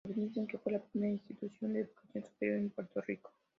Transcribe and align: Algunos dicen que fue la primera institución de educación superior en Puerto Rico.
Algunos 0.03 0.29
dicen 0.31 0.47
que 0.47 0.57
fue 0.57 0.71
la 0.71 0.79
primera 0.79 1.11
institución 1.13 1.73
de 1.73 1.81
educación 1.81 2.23
superior 2.25 2.57
en 2.57 2.71
Puerto 2.71 3.01
Rico. 3.01 3.29